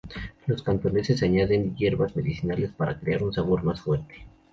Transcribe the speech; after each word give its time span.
Los 0.47 0.63
cantoneses 0.63 1.21
añaden 1.21 1.75
hierbas 1.75 2.15
medicinales 2.15 2.71
para 2.71 2.99
crear 2.99 3.21
un 3.21 3.31
sabor 3.33 3.63
más 3.63 3.81
fuerte. 3.81 4.25